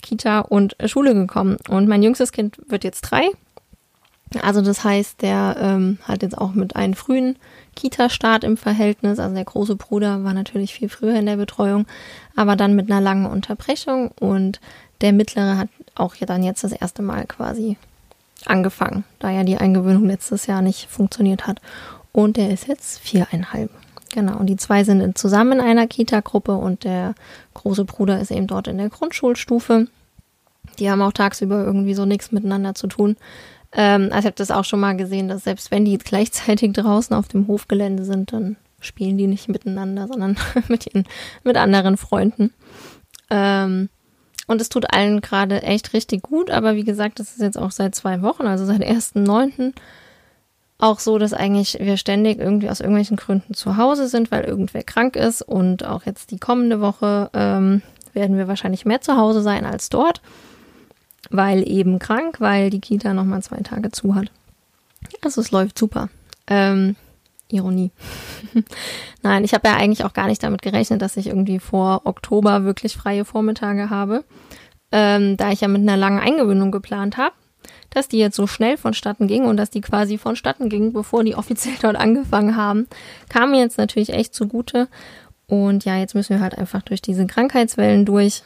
[0.00, 1.58] Kita und Schule gekommen.
[1.68, 3.28] Und mein jüngstes Kind wird jetzt drei.
[4.42, 7.36] Also das heißt, der ähm, hat jetzt auch mit einem frühen
[7.74, 9.18] Kita-Start im Verhältnis.
[9.18, 11.86] Also der große Bruder war natürlich viel früher in der Betreuung,
[12.36, 14.12] aber dann mit einer langen Unterbrechung.
[14.20, 14.60] Und
[15.00, 17.76] der mittlere hat auch ja dann jetzt das erste Mal quasi
[18.46, 21.60] angefangen, da ja die Eingewöhnung letztes Jahr nicht funktioniert hat.
[22.12, 23.70] Und der ist jetzt viereinhalb.
[24.12, 27.14] Genau, und die zwei sind zusammen in einer Kita-Gruppe und der
[27.54, 29.86] große Bruder ist eben dort in der Grundschulstufe.
[30.78, 33.16] Die haben auch tagsüber irgendwie so nichts miteinander zu tun.
[33.72, 37.14] Ähm, also ich habe das auch schon mal gesehen, dass selbst wenn die gleichzeitig draußen
[37.14, 40.36] auf dem Hofgelände sind, dann spielen die nicht miteinander, sondern
[40.68, 41.04] mit, ihren,
[41.44, 42.52] mit anderen Freunden.
[43.30, 43.88] Ähm,
[44.48, 47.70] und es tut allen gerade echt richtig gut, aber wie gesagt, das ist jetzt auch
[47.70, 49.72] seit zwei Wochen, also seit 1.9
[50.82, 54.82] auch so, dass eigentlich wir ständig irgendwie aus irgendwelchen Gründen zu Hause sind, weil irgendwer
[54.82, 55.42] krank ist.
[55.42, 59.88] Und auch jetzt die kommende Woche ähm, werden wir wahrscheinlich mehr zu Hause sein als
[59.88, 60.20] dort,
[61.30, 64.30] weil eben krank, weil die Kita nochmal zwei Tage zu hat.
[65.22, 66.08] Also es läuft super.
[66.46, 66.96] Ähm,
[67.48, 67.90] Ironie.
[69.22, 72.64] Nein, ich habe ja eigentlich auch gar nicht damit gerechnet, dass ich irgendwie vor Oktober
[72.64, 74.24] wirklich freie Vormittage habe,
[74.92, 77.34] ähm, da ich ja mit einer langen Eingewöhnung geplant habe
[77.90, 81.34] dass die jetzt so schnell vonstatten ging und dass die quasi vonstatten ging, bevor die
[81.34, 82.86] offiziell dort angefangen haben,
[83.28, 84.88] kam mir jetzt natürlich echt zugute.
[85.46, 88.44] Und ja, jetzt müssen wir halt einfach durch diese Krankheitswellen durch.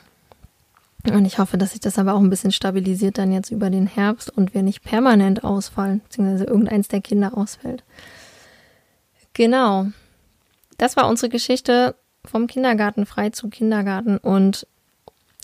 [1.06, 3.86] Und ich hoffe, dass sich das aber auch ein bisschen stabilisiert dann jetzt über den
[3.86, 7.84] Herbst und wir nicht permanent ausfallen, beziehungsweise irgendeins der Kinder ausfällt.
[9.34, 9.88] Genau.
[10.78, 14.66] Das war unsere Geschichte vom Kindergarten frei zu Kindergarten und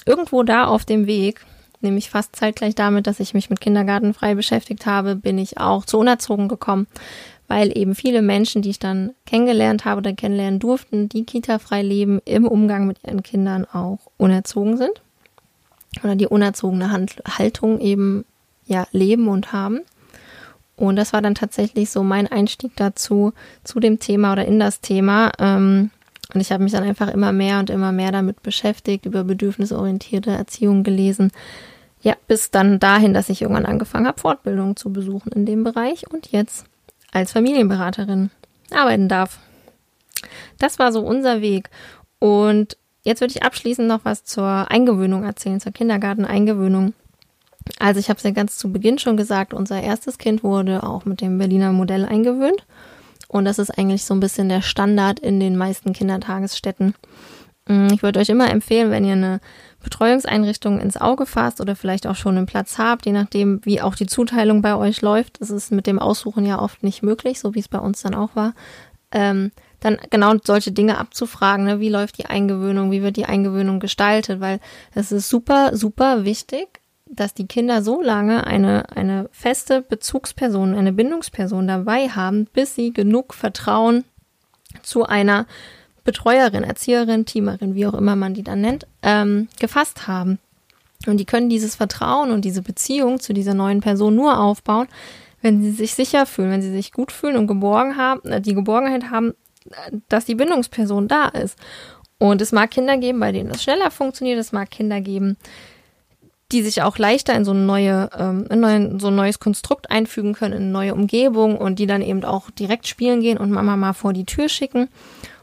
[0.07, 1.45] irgendwo da auf dem Weg
[1.81, 5.85] nämlich fast zeitgleich damit, dass ich mich mit Kindergarten frei beschäftigt habe, bin ich auch
[5.85, 6.87] zu unerzogen gekommen,
[7.49, 12.21] weil eben viele Menschen, die ich dann kennengelernt habe oder kennenlernen durften, die Kita-frei leben,
[12.25, 15.03] im Umgang mit ihren Kindern auch unerzogen sind
[16.05, 18.25] oder die unerzogene Hand Haltung eben
[18.67, 19.81] ja leben und haben.
[20.77, 24.81] Und das war dann tatsächlich so mein Einstieg dazu, zu dem Thema oder in das
[24.81, 25.31] Thema.
[25.39, 25.91] Ähm,
[26.35, 30.31] und ich habe mich dann einfach immer mehr und immer mehr damit beschäftigt, über bedürfnisorientierte
[30.31, 31.31] Erziehung gelesen.
[32.03, 36.11] Ja, bis dann dahin, dass ich irgendwann angefangen habe, Fortbildungen zu besuchen in dem Bereich
[36.11, 36.65] und jetzt
[37.13, 38.31] als Familienberaterin
[38.71, 39.39] arbeiten darf.
[40.59, 41.71] Das war so unser Weg.
[42.19, 46.95] Und jetzt würde ich abschließend noch was zur Eingewöhnung erzählen, zur Kindergarteneingewöhnung.
[47.79, 51.05] Also ich habe es ja ganz zu Beginn schon gesagt, unser erstes Kind wurde auch
[51.05, 52.67] mit dem Berliner Modell eingewöhnt.
[53.31, 56.95] Und das ist eigentlich so ein bisschen der Standard in den meisten Kindertagesstätten.
[57.69, 59.41] Mm, ich würde euch immer empfehlen, wenn ihr eine
[59.85, 63.95] Betreuungseinrichtung ins Auge fasst oder vielleicht auch schon einen Platz habt, je nachdem, wie auch
[63.95, 65.41] die Zuteilung bei euch läuft.
[65.41, 68.17] Das ist mit dem Aussuchen ja oft nicht möglich, so wie es bei uns dann
[68.17, 68.53] auch war.
[69.13, 71.81] Ähm, dann genau solche Dinge abzufragen, ne?
[71.81, 74.59] wie läuft die Eingewöhnung, wie wird die Eingewöhnung gestaltet, weil
[74.93, 76.80] es ist super, super wichtig,
[77.13, 82.93] dass die Kinder so lange eine, eine feste Bezugsperson, eine Bindungsperson dabei haben, bis sie
[82.93, 84.05] genug Vertrauen
[84.83, 85.47] zu einer
[86.05, 90.39] Betreuerin, Erzieherin, Teamerin, wie auch immer man die dann nennt, ähm, gefasst haben.
[91.07, 94.87] Und die können dieses Vertrauen und diese Beziehung zu dieser neuen Person nur aufbauen,
[95.43, 98.55] wenn sie sich sicher fühlen, wenn sie sich gut fühlen und geborgen haben, äh, die
[98.55, 99.35] Geborgenheit haben,
[100.09, 101.59] dass die Bindungsperson da ist.
[102.19, 104.39] Und es mag Kinder geben, bei denen das schneller funktioniert.
[104.39, 105.39] Es mag Kinder geben,
[106.53, 109.91] die sich auch leichter in so, eine neue, ähm, in neuen, so ein neues Konstrukt
[109.91, 113.51] einfügen können, in eine neue Umgebung und die dann eben auch direkt spielen gehen und
[113.51, 114.89] Mama mal vor die Tür schicken.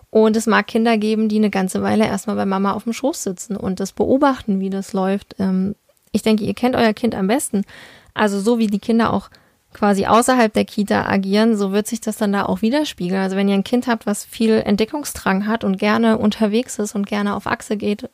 [0.09, 3.23] Und es mag Kinder geben, die eine ganze Weile erstmal bei Mama auf dem Schoß
[3.23, 5.35] sitzen und das beobachten, wie das läuft.
[5.39, 5.75] Ähm,
[6.11, 7.63] ich denke, ihr kennt euer Kind am besten.
[8.13, 9.29] Also so wie die Kinder auch
[9.73, 13.21] quasi außerhalb der Kita agieren, so wird sich das dann da auch widerspiegeln.
[13.21, 17.05] Also wenn ihr ein Kind habt, was viel Entdeckungsdrang hat und gerne unterwegs ist und
[17.05, 18.09] gerne auf Achse geht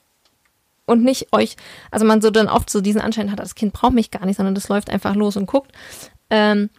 [0.86, 1.56] und nicht euch,
[1.92, 4.38] also man so dann oft so diesen Anschein hat, das Kind braucht mich gar nicht,
[4.38, 5.72] sondern das läuft einfach los und guckt.
[6.30, 6.70] Ähm,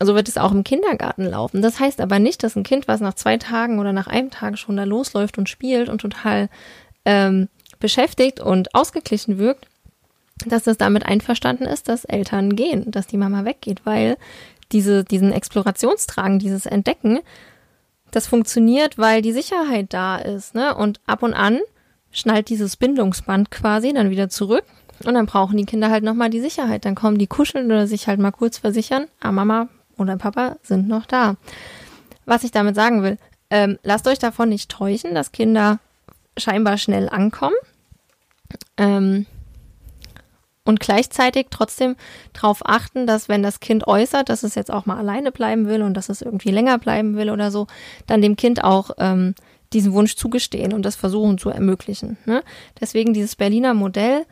[0.00, 1.62] so wird es auch im Kindergarten laufen.
[1.62, 4.58] Das heißt aber nicht, dass ein Kind, was nach zwei Tagen oder nach einem Tag
[4.58, 6.48] schon da losläuft und spielt und total
[7.04, 7.48] ähm,
[7.78, 9.66] beschäftigt und ausgeglichen wirkt,
[10.46, 14.16] dass das damit einverstanden ist, dass Eltern gehen, dass die Mama weggeht, weil
[14.72, 17.20] diese, diesen Explorationstragen, dieses Entdecken,
[18.10, 20.74] das funktioniert, weil die Sicherheit da ist, ne?
[20.74, 21.60] Und ab und an
[22.14, 24.64] schnallt dieses Bindungsband quasi dann wieder zurück
[25.04, 26.86] und dann brauchen die Kinder halt nochmal die Sicherheit.
[26.86, 30.88] Dann kommen die kuscheln oder sich halt mal kurz versichern, ah, Mama oder Papa sind
[30.88, 31.36] noch da.
[32.24, 33.18] Was ich damit sagen will,
[33.50, 35.80] ähm, lasst euch davon nicht täuschen, dass Kinder
[36.38, 37.56] scheinbar schnell ankommen.
[38.76, 39.26] Ähm,
[40.64, 41.94] und gleichzeitig trotzdem
[42.32, 45.82] darauf achten, dass wenn das Kind äußert, dass es jetzt auch mal alleine bleiben will
[45.82, 47.66] und dass es irgendwie länger bleiben will oder so,
[48.06, 49.34] dann dem Kind auch ähm,
[49.74, 52.16] diesen Wunsch zugestehen und das versuchen zu ermöglichen.
[52.24, 52.42] Ne?
[52.80, 54.24] Deswegen dieses Berliner Modell,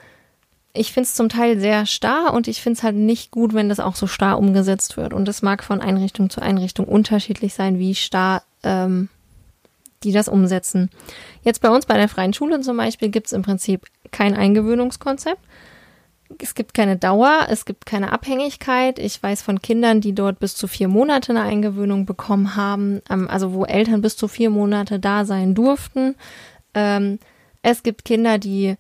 [0.73, 3.69] ich finde es zum Teil sehr starr und ich finde es halt nicht gut, wenn
[3.69, 5.13] das auch so starr umgesetzt wird.
[5.13, 9.09] Und es mag von Einrichtung zu Einrichtung unterschiedlich sein, wie starr ähm,
[10.03, 10.91] die das umsetzen.
[11.43, 15.41] Jetzt bei uns bei der Freien Schule zum Beispiel gibt es im Prinzip kein Eingewöhnungskonzept
[16.39, 18.99] es gibt keine Dauer, es gibt keine Abhängigkeit.
[18.99, 23.29] Ich weiß von Kindern, die dort bis zu vier Monate eine Eingewöhnung bekommen haben, ähm,
[23.29, 26.15] also wo Eltern bis zu vier Monate da sein durften.
[26.75, 27.19] Ähm,
[27.63, 28.77] es gibt Kinder, die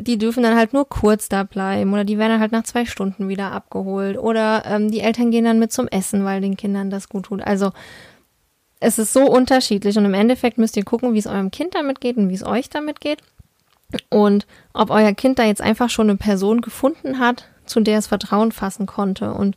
[0.00, 2.86] die dürfen dann halt nur kurz da bleiben oder die werden dann halt nach zwei
[2.86, 6.90] Stunden wieder abgeholt oder ähm, die Eltern gehen dann mit zum Essen, weil den Kindern
[6.90, 7.42] das gut tut.
[7.42, 7.72] Also
[8.80, 12.00] es ist so unterschiedlich und im Endeffekt müsst ihr gucken, wie es eurem Kind damit
[12.00, 13.18] geht und wie es euch damit geht.
[14.08, 18.06] Und ob euer Kind da jetzt einfach schon eine Person gefunden hat, zu der es
[18.06, 19.56] Vertrauen fassen konnte und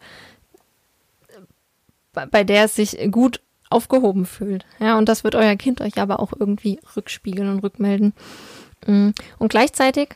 [2.14, 4.66] bei der es sich gut aufgehoben fühlt.
[4.80, 8.14] Ja, und das wird euer Kind euch aber auch irgendwie rückspiegeln und rückmelden.
[8.86, 9.10] Mm.
[9.40, 10.10] Und gleichzeitig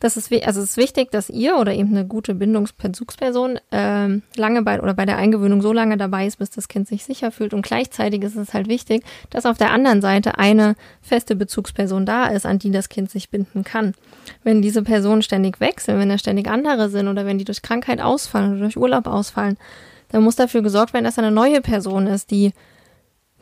[0.00, 4.62] das ist, also es ist wichtig, dass ihr oder eben eine gute Bindungsbezugsperson ähm, lange
[4.62, 7.52] bei oder bei der Eingewöhnung so lange dabei ist, bis das Kind sich sicher fühlt.
[7.52, 12.28] Und gleichzeitig ist es halt wichtig, dass auf der anderen Seite eine feste Bezugsperson da
[12.28, 13.94] ist, an die das Kind sich binden kann.
[14.42, 18.00] Wenn diese Personen ständig wechseln, wenn da ständig andere sind oder wenn die durch Krankheit
[18.00, 19.58] ausfallen oder durch Urlaub ausfallen,
[20.08, 22.52] dann muss dafür gesorgt werden, dass eine neue Person ist, die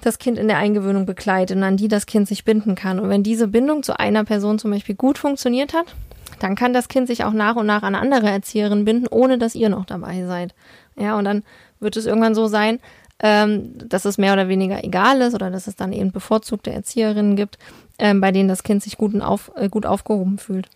[0.00, 2.98] das Kind in der Eingewöhnung begleitet und an die das Kind sich binden kann.
[2.98, 5.94] Und wenn diese Bindung zu einer Person zum Beispiel gut funktioniert hat,
[6.38, 9.54] dann kann das Kind sich auch nach und nach an andere Erzieherinnen binden, ohne dass
[9.54, 10.54] ihr noch dabei seid.
[10.96, 11.42] Ja, und dann
[11.80, 12.80] wird es irgendwann so sein,
[13.20, 17.36] ähm, dass es mehr oder weniger egal ist oder dass es dann eben bevorzugte Erzieherinnen
[17.36, 17.58] gibt,
[17.98, 20.68] ähm, bei denen das Kind sich gut, auf, äh, gut aufgehoben fühlt.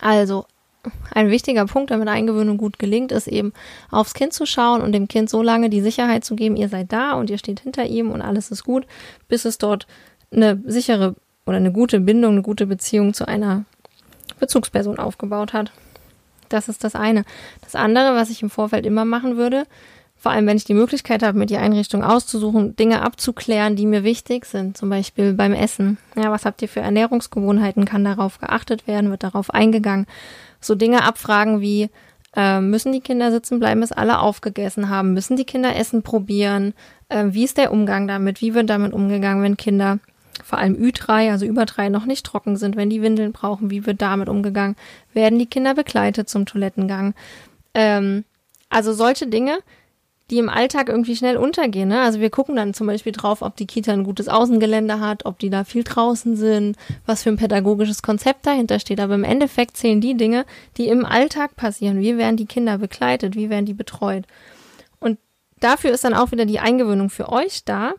[0.00, 0.46] Also
[1.12, 3.52] ein wichtiger Punkt, damit Eingewöhnung gut gelingt, ist eben
[3.90, 6.92] aufs Kind zu schauen und dem Kind so lange die Sicherheit zu geben, ihr seid
[6.92, 8.86] da und ihr steht hinter ihm und alles ist gut,
[9.28, 9.86] bis es dort
[10.30, 11.14] eine sichere
[11.46, 13.64] oder eine gute Bindung, eine gute Beziehung zu einer
[14.38, 15.72] Bezugsperson aufgebaut hat.
[16.48, 17.24] Das ist das eine.
[17.62, 19.64] Das andere, was ich im Vorfeld immer machen würde,
[20.16, 24.04] vor allem wenn ich die Möglichkeit habe, mir die Einrichtung auszusuchen, Dinge abzuklären, die mir
[24.04, 25.98] wichtig sind, zum Beispiel beim Essen.
[26.16, 27.84] Ja, was habt ihr für Ernährungsgewohnheiten?
[27.84, 29.10] Kann darauf geachtet werden?
[29.10, 30.06] Wird darauf eingegangen?
[30.60, 31.90] So Dinge abfragen wie,
[32.34, 35.12] äh, müssen die Kinder sitzen bleiben, bis alle aufgegessen haben?
[35.12, 36.72] Müssen die Kinder Essen probieren?
[37.10, 38.40] Äh, wie ist der Umgang damit?
[38.40, 39.98] Wie wird damit umgegangen, wenn Kinder
[40.42, 43.86] vor allem Ü3, also über drei, noch nicht trocken sind, wenn die Windeln brauchen, wie
[43.86, 44.76] wird damit umgegangen?
[45.12, 47.14] Werden die Kinder begleitet zum Toilettengang?
[47.74, 48.24] Ähm,
[48.68, 49.58] also solche Dinge,
[50.30, 51.88] die im Alltag irgendwie schnell untergehen.
[51.88, 52.00] Ne?
[52.00, 55.38] Also wir gucken dann zum Beispiel drauf, ob die Kita ein gutes Außengelände hat, ob
[55.38, 59.00] die da viel draußen sind, was für ein pädagogisches Konzept dahinter steht.
[59.00, 60.46] Aber im Endeffekt zählen die Dinge,
[60.78, 62.00] die im Alltag passieren.
[62.00, 63.36] Wie werden die Kinder begleitet?
[63.36, 64.24] Wie werden die betreut?
[64.98, 65.18] Und
[65.60, 67.92] dafür ist dann auch wieder die Eingewöhnung für euch da,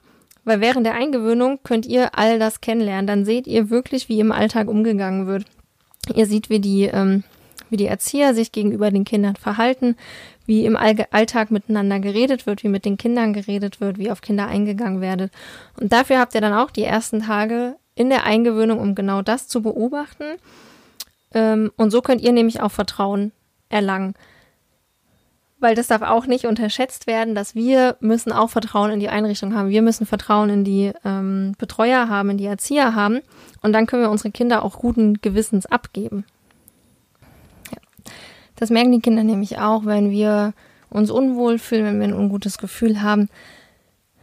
[0.46, 3.08] weil während der Eingewöhnung könnt ihr all das kennenlernen.
[3.08, 5.46] Dann seht ihr wirklich, wie im Alltag umgegangen wird.
[6.14, 7.24] Ihr seht, wie die ähm,
[7.70, 9.96] wie die Erzieher sich gegenüber den Kindern verhalten,
[10.46, 14.48] wie im Alltag miteinander geredet wird, wie mit den Kindern geredet wird, wie auf Kinder
[14.48, 15.32] eingegangen werdet.
[15.80, 19.48] Und dafür habt ihr dann auch die ersten Tage in der Eingewöhnung, um genau das
[19.48, 20.24] zu beobachten.
[21.34, 23.32] Ähm, und so könnt ihr nämlich auch Vertrauen
[23.70, 24.14] erlangen.
[25.60, 29.56] Weil das darf auch nicht unterschätzt werden, dass wir müssen auch Vertrauen in die Einrichtung
[29.56, 29.70] haben.
[29.70, 33.22] Wir müssen Vertrauen in die ähm, Betreuer haben, in die Erzieher haben.
[33.62, 36.26] Und dann können wir unsere Kinder auch guten Gewissens abgeben.
[38.56, 40.54] Das merken die Kinder nämlich auch, wenn wir
[40.90, 43.30] uns unwohl fühlen, wenn wir ein ungutes Gefühl haben,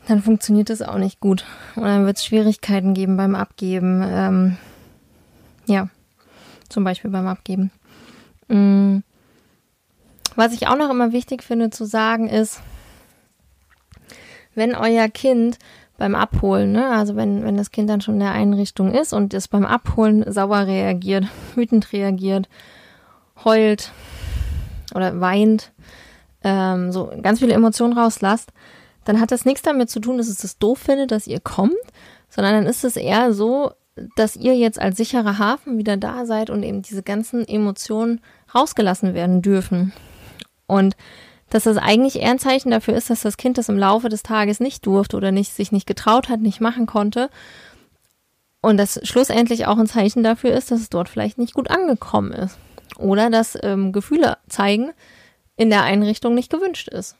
[0.08, 1.44] dann funktioniert das auch nicht gut.
[1.76, 4.02] Und dann wird es Schwierigkeiten geben beim Abgeben.
[4.04, 4.56] Ähm,
[5.66, 5.88] ja,
[6.68, 7.70] zum Beispiel beim Abgeben.
[8.48, 9.02] Mhm.
[10.36, 12.60] Was ich auch noch immer wichtig finde zu sagen ist,
[14.54, 15.58] wenn euer Kind
[15.98, 19.34] beim Abholen, ne, also wenn, wenn das Kind dann schon in der Einrichtung ist und
[19.34, 22.48] es beim Abholen sauer reagiert, wütend reagiert,
[23.44, 23.92] heult,
[24.94, 25.72] oder weint,
[26.44, 28.52] ähm, so ganz viele Emotionen rauslasst,
[29.04, 31.74] dann hat das nichts damit zu tun, dass es das doof findet, dass ihr kommt,
[32.28, 33.72] sondern dann ist es eher so,
[34.16, 38.20] dass ihr jetzt als sicherer Hafen wieder da seid und eben diese ganzen Emotionen
[38.54, 39.92] rausgelassen werden dürfen.
[40.66, 40.96] Und
[41.50, 44.22] dass das eigentlich eher ein Zeichen dafür ist, dass das Kind das im Laufe des
[44.22, 47.28] Tages nicht durfte oder nicht, sich nicht getraut hat, nicht machen konnte.
[48.62, 52.32] Und das schlussendlich auch ein Zeichen dafür ist, dass es dort vielleicht nicht gut angekommen
[52.32, 52.56] ist.
[52.96, 54.92] Oder dass ähm, Gefühle zeigen
[55.56, 57.16] in der Einrichtung nicht gewünscht ist.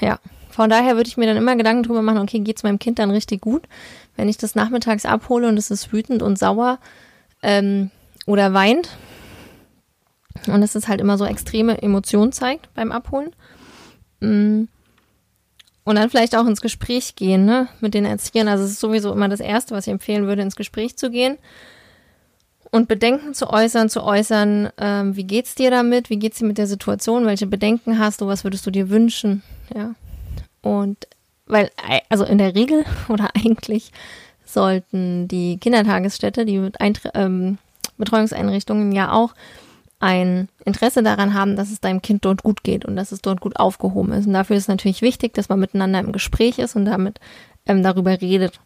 [0.00, 0.18] Ja,
[0.50, 2.98] von daher würde ich mir dann immer Gedanken drüber machen, okay, geht es meinem Kind
[2.98, 3.68] dann richtig gut,
[4.16, 6.78] wenn ich das nachmittags abhole und es ist wütend und sauer
[7.42, 7.90] ähm,
[8.26, 8.90] oder weint
[10.48, 13.30] und es ist halt immer so extreme Emotionen zeigt beim Abholen.
[14.20, 14.64] Mm.
[15.84, 18.48] Und dann vielleicht auch ins Gespräch gehen, ne, mit den Erziehern.
[18.48, 21.38] Also es ist sowieso immer das Erste, was ich empfehlen würde, ins Gespräch zu gehen
[22.70, 26.58] und Bedenken zu äußern, zu äußern, ähm, wie geht's dir damit, wie geht's dir mit
[26.58, 29.42] der Situation, welche Bedenken hast du, was würdest du dir wünschen,
[29.74, 29.94] ja.
[30.62, 31.06] Und
[31.46, 31.70] weil,
[32.08, 33.92] also in der Regel oder eigentlich
[34.44, 36.70] sollten die Kindertagesstätte, die
[37.14, 37.58] ähm,
[37.98, 39.34] Betreuungseinrichtungen ja auch
[39.98, 43.40] ein Interesse daran haben, dass es deinem Kind dort gut geht und dass es dort
[43.40, 44.26] gut aufgehoben ist.
[44.26, 47.18] Und dafür ist natürlich wichtig, dass man miteinander im Gespräch ist und damit
[47.66, 48.60] ähm, darüber redet.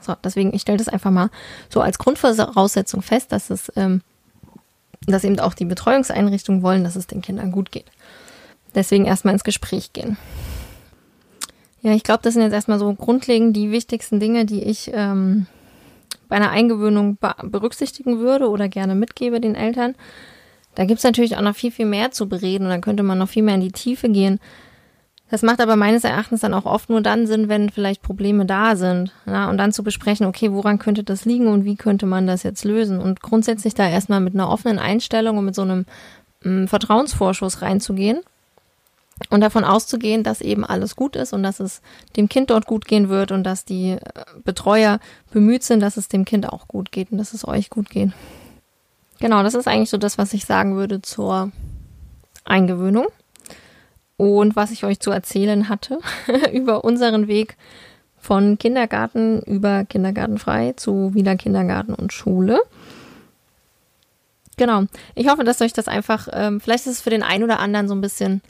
[0.00, 1.30] So, deswegen, ich stelle das einfach mal
[1.68, 4.02] so als Grundvoraussetzung fest, dass es, ähm,
[5.06, 7.86] dass eben auch die Betreuungseinrichtungen wollen, dass es den Kindern gut geht.
[8.74, 10.16] Deswegen erstmal ins Gespräch gehen.
[11.82, 15.46] Ja, ich glaube, das sind jetzt erstmal so grundlegend die wichtigsten Dinge, die ich ähm,
[16.28, 19.94] bei einer Eingewöhnung berücksichtigen würde oder gerne mitgebe den Eltern.
[20.74, 23.18] Da gibt es natürlich auch noch viel, viel mehr zu bereden und dann könnte man
[23.18, 24.38] noch viel mehr in die Tiefe gehen.
[25.30, 28.76] Das macht aber meines Erachtens dann auch oft nur dann Sinn, wenn vielleicht Probleme da
[28.76, 29.12] sind.
[29.26, 32.44] Ja, und dann zu besprechen, okay, woran könnte das liegen und wie könnte man das
[32.44, 32.98] jetzt lösen?
[32.98, 35.84] Und grundsätzlich da erstmal mit einer offenen Einstellung und mit so einem
[36.44, 38.20] mm, Vertrauensvorschuss reinzugehen
[39.30, 41.82] und davon auszugehen, dass eben alles gut ist und dass es
[42.16, 44.00] dem Kind dort gut gehen wird und dass die äh,
[44.44, 45.00] Betreuer
[45.30, 48.10] bemüht sind, dass es dem Kind auch gut geht und dass es euch gut geht.
[49.20, 51.50] Genau, das ist eigentlich so das, was ich sagen würde zur
[52.44, 53.06] Eingewöhnung
[54.16, 55.98] und was ich euch zu erzählen hatte
[56.52, 57.56] über unseren Weg
[58.18, 62.60] von Kindergarten über Kindergartenfrei zu wieder Kindergarten und Schule.
[64.56, 64.84] Genau.
[65.14, 67.88] Ich hoffe, dass euch das einfach, ähm, vielleicht ist es für den einen oder anderen
[67.88, 68.42] so ein bisschen,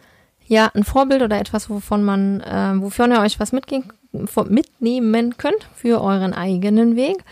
[0.48, 5.68] ja, ein Vorbild oder etwas, wovon man, äh, wofür ihr euch was mitgehen, mitnehmen könnt
[5.74, 7.22] für euren eigenen Weg.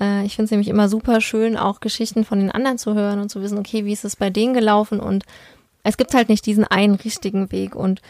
[0.00, 3.20] Äh, ich finde es nämlich immer super schön, auch Geschichten von den anderen zu hören
[3.20, 5.00] und zu wissen, okay, wie ist es bei denen gelaufen?
[5.00, 5.24] Und
[5.82, 7.74] es gibt halt nicht diesen einen richtigen Weg.
[7.74, 8.00] Und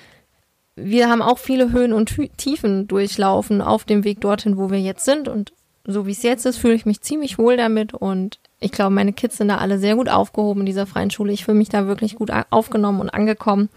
[0.77, 5.07] wir haben auch viele Höhen und Tiefen durchlaufen auf dem Weg dorthin, wo wir jetzt
[5.07, 5.27] sind.
[5.27, 5.55] Und
[5.87, 7.95] so wie es jetzt ist, fühle ich mich ziemlich wohl damit.
[7.95, 11.33] Und ich glaube, meine Kids sind da alle sehr gut aufgehoben in dieser freien Schule.
[11.33, 13.71] Ich fühle mich da wirklich gut aufgenommen und angekommen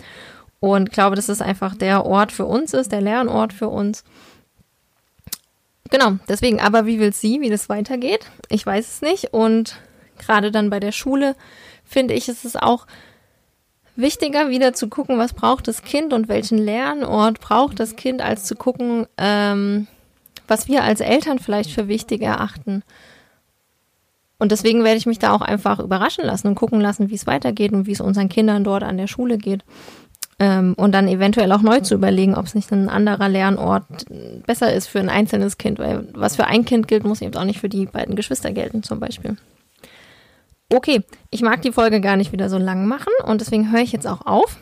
[0.60, 4.04] Und glaube, dass es einfach der Ort für uns ist, der Lernort für uns.
[5.90, 8.30] Genau, deswegen, aber wie will sie, wie das weitergeht?
[8.50, 9.34] Ich weiß es nicht.
[9.34, 9.80] Und
[10.18, 11.36] gerade dann bei der Schule
[11.86, 12.88] finde ich, ist es auch
[13.96, 18.46] wichtiger, wieder zu gucken, was braucht das Kind und welchen Lernort braucht das Kind, als
[18.46, 19.88] zu gucken, ähm,
[20.48, 22.84] was wir als Eltern vielleicht für wichtig erachten.
[24.40, 27.26] Und deswegen werde ich mich da auch einfach überraschen lassen und gucken lassen, wie es
[27.26, 29.64] weitergeht und wie es unseren Kindern dort an der Schule geht.
[30.40, 34.06] Ähm, und dann eventuell auch neu zu überlegen, ob es nicht ein anderer Lernort
[34.46, 37.44] besser ist für ein einzelnes Kind, weil was für ein Kind gilt, muss eben auch
[37.44, 39.38] nicht für die beiden Geschwister gelten, zum Beispiel.
[40.72, 43.94] Okay, ich mag die Folge gar nicht wieder so lang machen und deswegen höre ich
[43.94, 44.58] jetzt auch auf.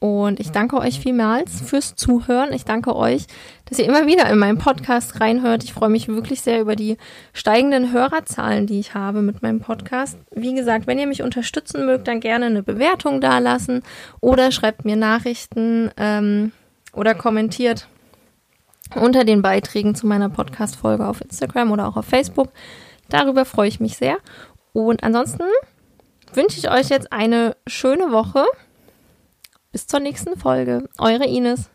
[0.00, 2.52] Und ich danke euch vielmals fürs Zuhören.
[2.52, 3.26] Ich danke euch,
[3.64, 5.64] dass ihr immer wieder in meinen Podcast reinhört.
[5.64, 6.98] Ich freue mich wirklich sehr über die
[7.32, 10.16] steigenden Hörerzahlen, die ich habe mit meinem Podcast.
[10.30, 13.82] Wie gesagt, wenn ihr mich unterstützen mögt, dann gerne eine Bewertung dalassen
[14.20, 16.52] oder schreibt mir Nachrichten ähm,
[16.92, 17.88] oder kommentiert
[18.94, 22.50] unter den Beiträgen zu meiner Podcast-Folge auf Instagram oder auch auf Facebook.
[23.08, 24.18] Darüber freue ich mich sehr.
[24.72, 25.44] Und ansonsten
[26.32, 28.44] wünsche ich euch jetzt eine schöne Woche.
[29.70, 30.88] Bis zur nächsten Folge.
[30.98, 31.70] Eure Ines.